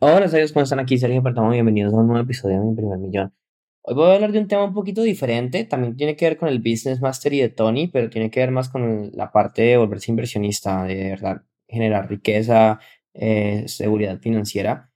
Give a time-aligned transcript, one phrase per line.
[0.00, 0.96] Hola, sabios, ¿cómo están aquí?
[0.96, 3.34] Sergio Perdomo, bienvenidos a un nuevo episodio de Mi Primer Millón.
[3.82, 6.48] Hoy voy a hablar de un tema un poquito diferente, también tiene que ver con
[6.48, 10.12] el Business Mastery de Tony, pero tiene que ver más con la parte de volverse
[10.12, 12.78] inversionista, de verdad, generar riqueza,
[13.12, 14.92] eh, seguridad financiera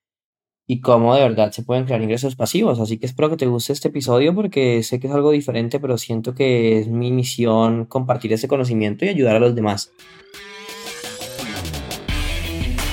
[0.69, 2.79] y cómo de verdad se pueden crear ingresos pasivos.
[2.79, 5.99] Así que espero que te guste este episodio porque sé que es algo diferente, pero
[5.99, 9.91] siento que es mi misión compartir ese conocimiento y ayudar a los demás.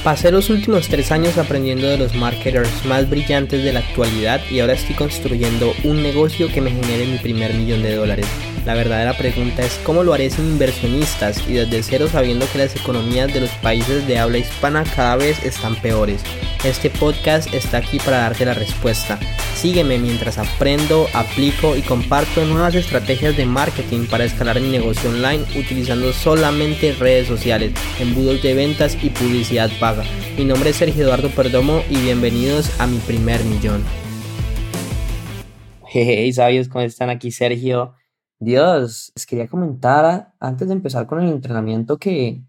[0.04, 4.62] Pasé los últimos tres años aprendiendo de los marketers más brillantes de la actualidad y
[4.62, 8.26] ahora estoy construyendo un negocio que me genere mi primer millón de dólares.
[8.66, 12.78] La verdadera pregunta es cómo lo haré sin inversionistas y desde cero sabiendo que las
[12.78, 16.22] economías de los países de habla hispana cada vez están peores.
[16.64, 19.20] Este podcast está aquí para darte la respuesta.
[19.60, 25.44] Sígueme mientras aprendo, aplico y comparto nuevas estrategias de marketing para escalar mi negocio online
[25.60, 30.06] utilizando solamente redes sociales, embudos de ventas y publicidad paga.
[30.38, 33.84] Mi nombre es Sergio Eduardo Perdomo y bienvenidos a mi primer millón.
[35.92, 37.96] Hey, sabios, ¿cómo están aquí Sergio?
[38.40, 42.42] Dios, les quería comentar antes de empezar con el entrenamiento que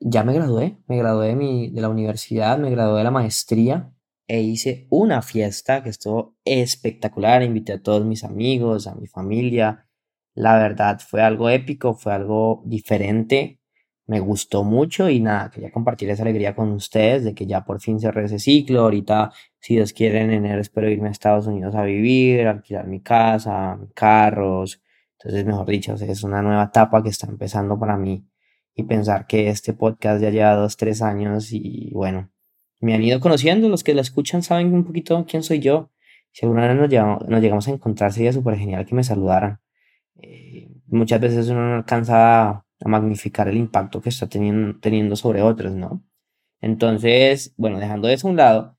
[0.00, 3.92] ya me gradué, me gradué de, mi, de la universidad, me gradué de la maestría
[4.32, 7.42] e hice una fiesta que estuvo espectacular.
[7.42, 9.86] Invité a todos mis amigos, a mi familia.
[10.34, 13.60] La verdad fue algo épico, fue algo diferente.
[14.06, 17.82] Me gustó mucho y nada, quería compartir esa alegría con ustedes de que ya por
[17.82, 18.80] fin cerré ese ciclo.
[18.80, 23.02] Ahorita, si Dios quiere, en enero espero irme a Estados Unidos a vivir, alquilar mi
[23.02, 24.80] casa, carros.
[25.18, 28.26] Entonces, mejor dicho, es una nueva etapa que está empezando para mí
[28.74, 32.31] y pensar que este podcast ya lleva dos, tres años y bueno,
[32.82, 35.90] me han ido conociendo, los que lo escuchan saben un poquito quién soy yo.
[36.32, 39.60] Si alguna vez nos llegamos, nos llegamos a encontrar sería súper genial que me saludaran.
[40.16, 45.42] Eh, muchas veces uno no alcanza a, magnificar el impacto que está teniendo, teniendo sobre
[45.42, 46.02] otros, ¿no?
[46.60, 48.78] Entonces, bueno, dejando eso a un lado,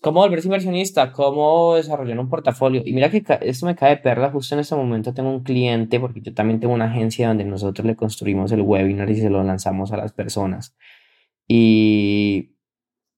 [0.00, 1.12] ¿Cómo volverse inversionista?
[1.12, 2.82] ¿Cómo desarrollar un portafolio?
[2.84, 4.30] Y mira que esto me cae de perla.
[4.30, 7.86] Justo en este momento tengo un cliente, porque yo también tengo una agencia donde nosotros
[7.86, 10.76] le construimos el webinar y se lo lanzamos a las personas.
[11.46, 12.52] Y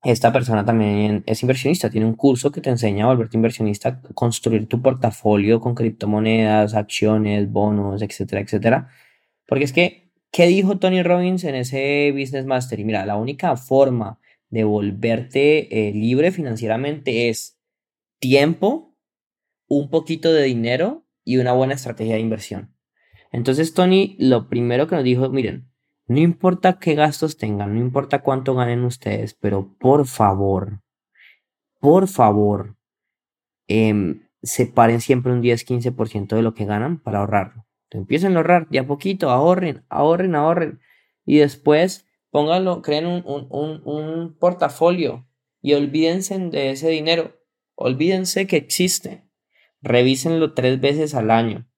[0.04, 4.66] esta persona también es inversionista, tiene un curso que te enseña a volverte inversionista, construir
[4.66, 8.88] tu portafolio con criptomonedas, acciones, bonos, etcétera, etcétera.
[9.46, 12.80] Porque es que, ¿qué dijo Tony Robbins en ese Business Master?
[12.80, 14.18] Y mira, la única forma
[14.50, 17.58] de volverte eh, libre financieramente es
[18.18, 18.96] tiempo,
[19.68, 22.74] un poquito de dinero y una buena estrategia de inversión.
[23.32, 25.68] Entonces Tony lo primero que nos dijo, miren,
[26.06, 30.80] no importa qué gastos tengan, no importa cuánto ganen ustedes, pero por favor,
[31.80, 32.76] por favor,
[33.68, 37.66] eh, separen siempre un 10-15% de lo que ganan para ahorrarlo.
[37.90, 40.80] empiecen a ahorrar de a poquito, ahorren, ahorren, ahorren.
[41.24, 45.24] Y después Pónganlo, creen un, un, un, portafolio
[45.62, 47.40] y olvídense de ese dinero.
[47.76, 49.22] Olvídense que existe.
[49.80, 51.70] Revísenlo tres veces al año.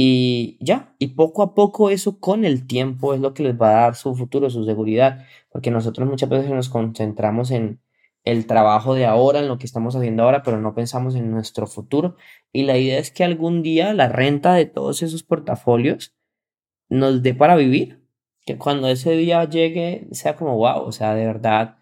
[0.00, 3.70] Y ya, y poco a poco eso con el tiempo es lo que les va
[3.70, 7.80] a dar su futuro, su seguridad, porque nosotros muchas veces nos concentramos en
[8.22, 11.66] el trabajo de ahora, en lo que estamos haciendo ahora, pero no pensamos en nuestro
[11.66, 12.16] futuro.
[12.52, 16.14] Y la idea es que algún día la renta de todos esos portafolios
[16.88, 18.06] nos dé para vivir
[18.46, 21.78] que cuando ese día llegue sea como, wow, o sea, de verdad,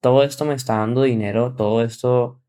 [0.00, 2.41] todo esto me está dando dinero, todo esto,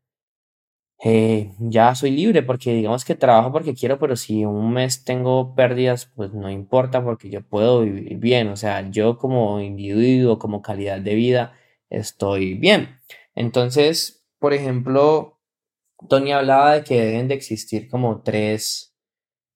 [1.06, 5.54] eh, ya soy libre porque digamos que trabajo porque quiero, pero si un mes tengo
[5.54, 10.62] pérdidas, pues no importa porque yo puedo vivir bien, o sea, yo como individuo, como
[10.62, 11.52] calidad de vida,
[11.90, 12.96] estoy bien.
[13.34, 15.38] Entonces, por ejemplo,
[16.08, 18.96] Tony hablaba de que deben de existir como tres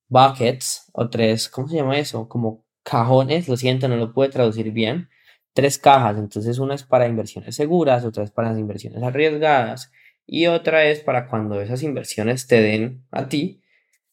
[0.08, 2.28] buckets o tres, ¿cómo se llama eso?
[2.28, 5.08] Como cajones, lo siento, no lo puedo traducir bien,
[5.54, 9.90] tres cajas, entonces una es para inversiones seguras, otra es para las inversiones arriesgadas
[10.30, 13.62] y otra es para cuando esas inversiones te den a ti,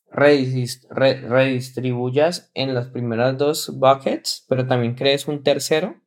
[0.09, 6.02] redistribuyas en las primeras dos buckets, pero también crees un tercero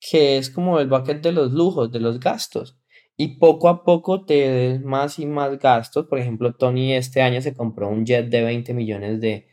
[0.00, 2.76] que es como el bucket de los lujos, de los gastos.
[3.16, 6.08] Y poco a poco te des más y más gastos.
[6.08, 9.46] Por ejemplo, Tony este año se compró un jet de 20 millones de,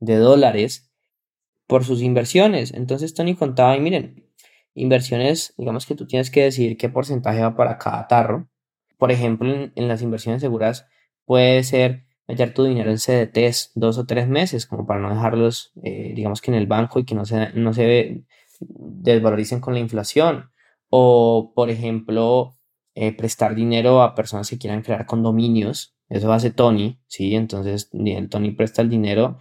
[0.00, 0.92] de dólares
[1.68, 2.74] por sus inversiones.
[2.74, 4.28] Entonces Tony contaba y miren,
[4.74, 8.48] inversiones, digamos que tú tienes que decidir qué porcentaje va para cada tarro.
[9.04, 10.86] Por ejemplo, en, las inversiones seguras
[11.26, 15.74] puede ser meter tu dinero en CDTs dos o tres meses, como para no dejarlos,
[15.82, 18.24] eh, digamos que en el banco y que no se, no se
[18.60, 20.48] desvaloricen con la inflación.
[20.88, 22.54] O, por ejemplo,
[22.94, 25.94] eh, prestar dinero a personas que quieran crear condominios.
[26.08, 27.34] Eso hace Tony, ¿sí?
[27.34, 29.36] Entonces, el Tony presta el dinero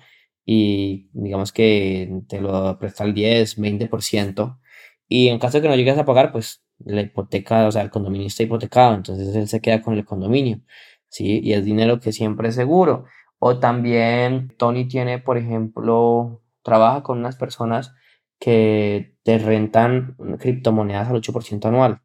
[0.45, 4.59] y digamos que te lo presta el 10, 20%.
[5.07, 7.89] Y en caso de que no llegues a pagar, pues la hipoteca, o sea, el
[7.89, 10.61] condominio está hipotecado, entonces él se queda con el condominio,
[11.09, 11.39] ¿sí?
[11.43, 13.05] Y es dinero que siempre es seguro.
[13.39, 17.93] O también Tony tiene, por ejemplo, trabaja con unas personas
[18.39, 22.01] que te rentan criptomonedas al 8% anual.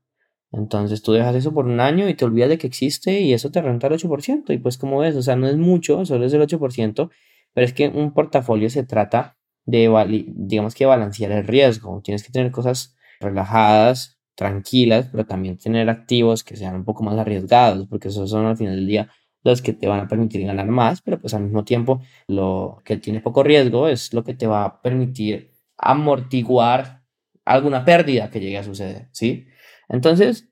[0.53, 3.51] Entonces tú dejas eso por un año y te olvidas de que existe y eso
[3.51, 4.53] te renta al 8%.
[4.53, 7.11] Y pues como ves, o sea, no es mucho, solo es el 8%,
[7.53, 12.01] pero es que un portafolio se trata de, digamos que balancear el riesgo.
[12.03, 17.19] Tienes que tener cosas relajadas, tranquilas, pero también tener activos que sean un poco más
[17.19, 19.11] arriesgados, porque esos son al final del día
[19.43, 22.99] los que te van a permitir ganar más, pero pues al mismo tiempo lo que
[22.99, 27.03] tiene poco riesgo es lo que te va a permitir amortiguar
[27.45, 29.49] alguna pérdida que llegue a suceder, ¿sí?
[29.89, 30.49] Entonces,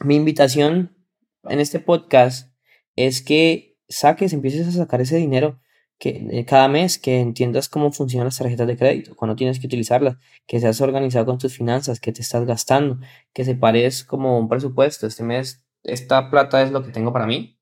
[0.00, 0.96] mi invitación
[1.44, 2.52] en este podcast
[2.96, 5.60] es que saques, empieces a sacar ese dinero
[6.02, 9.68] que eh, cada mes, que entiendas cómo funcionan las tarjetas de crédito, cuando tienes que
[9.68, 10.16] utilizarlas,
[10.48, 12.98] que seas organizado con tus finanzas, que te estás gastando,
[13.32, 15.06] que separes como un presupuesto.
[15.06, 17.56] Este mes, esta plata es lo que tengo para mí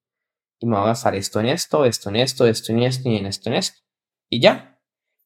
[0.58, 3.16] y me voy a gastar esto en esto, esto en esto, esto en esto y
[3.16, 3.80] en esto en esto.
[4.30, 4.80] Y ya.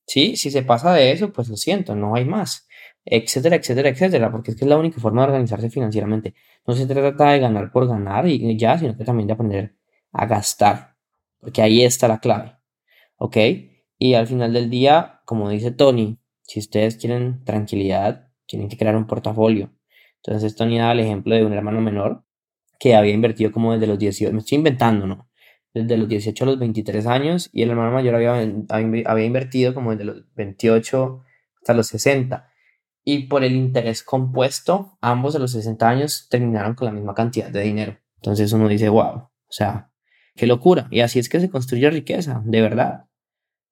[0.09, 0.35] ¿Sí?
[0.37, 2.67] Si se pasa de eso, pues lo siento, no hay más.
[3.05, 4.33] Etcétera, etcétera, etcétera.
[4.33, 6.35] Porque es que es la única forma de organizarse financieramente.
[6.67, 9.77] No se trata de ganar por ganar y ya, sino que también de aprender
[10.11, 10.97] a gastar.
[11.39, 12.64] Porque ahí está la clave.
[13.25, 13.39] ¿Ok?
[13.97, 18.97] Y al final del día, como dice Tony, si ustedes quieren tranquilidad, tienen que crear
[18.97, 19.73] un portafolio.
[20.23, 22.23] Entonces Tony da el ejemplo de un hermano menor
[22.79, 25.31] que había invertido como desde los 18, me estoy inventando, ¿no?
[25.73, 28.35] Desde los 18 a los 23 años y el hermano mayor había,
[29.07, 31.23] había invertido como desde los 28
[31.63, 32.47] hasta los 60.
[33.05, 37.49] Y por el interés compuesto, ambos de los 60 años terminaron con la misma cantidad
[37.49, 37.97] de dinero.
[38.17, 39.91] Entonces uno dice, wow, o sea,
[40.37, 40.89] qué locura.
[40.91, 43.07] Y así es que se construye riqueza, de verdad.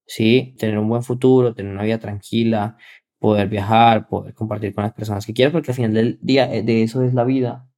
[0.06, 2.76] Sí, tener un buen futuro, tener una vida tranquila,
[3.18, 6.62] poder viajar, poder compartir con las personas que quieras, porque al final del día eh,
[6.62, 7.68] de eso es la vida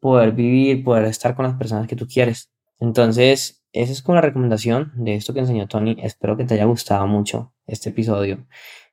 [0.00, 2.50] poder vivir, poder estar con las personas que tú quieres.
[2.78, 5.96] Entonces, esa es como la recomendación de esto que enseñó Tony.
[6.02, 8.46] Espero que te haya gustado mucho este episodio.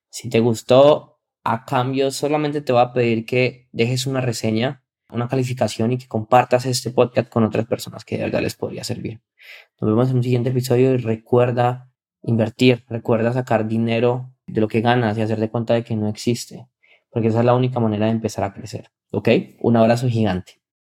[0.10, 5.30] Si te gustó, a cambio solamente te voy a pedir que dejes una reseña, una
[5.30, 9.22] calificación y que compartas este podcast con otras personas que de verdad les podría servir.
[9.80, 11.90] Nos vemos en un siguiente episodio y recuerda
[12.24, 16.68] invertir, recuerda sacar dinero de lo que ganas y hacerte cuenta de que no existe,
[17.10, 18.92] porque esa es la única manera de empezar a crecer.
[19.12, 19.30] ¿Ok?
[19.62, 20.62] Un abrazo gigante.